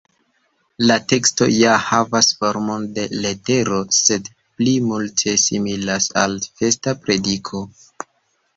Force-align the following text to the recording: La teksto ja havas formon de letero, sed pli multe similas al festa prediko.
La 0.91 0.95
teksto 1.11 1.47
ja 1.55 1.75
havas 1.89 2.29
formon 2.39 2.87
de 2.95 3.03
letero, 3.27 3.83
sed 3.99 4.33
pli 4.41 4.75
multe 4.89 5.37
similas 5.45 6.11
al 6.25 6.37
festa 6.51 6.99
prediko. 7.07 7.65